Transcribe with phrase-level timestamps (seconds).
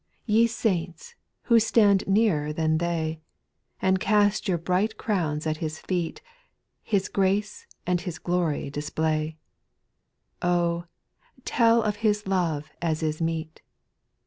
[0.25, 0.33] 2.
[0.33, 1.13] Ye saints,
[1.43, 3.21] who stand nearer than they.
[3.79, 6.23] And cast your bright crowns at His feet.
[6.81, 9.37] His grace and His glory display;
[10.41, 10.85] Oh!
[11.45, 13.61] tell of His love as is meet.